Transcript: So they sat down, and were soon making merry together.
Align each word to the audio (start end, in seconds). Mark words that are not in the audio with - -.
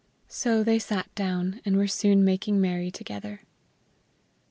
So 0.29 0.63
they 0.63 0.79
sat 0.79 1.13
down, 1.13 1.61
and 1.63 1.77
were 1.77 1.85
soon 1.85 2.25
making 2.25 2.59
merry 2.59 2.89
together. 2.89 3.43